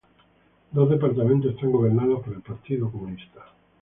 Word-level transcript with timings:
Dos 0.71 0.89
departamentos 0.89 1.51
están 1.53 1.71
gobernados 1.71 2.23
por 2.25 2.33
el 2.33 2.41
Partido 2.41 2.89
Comunista. 2.91 3.45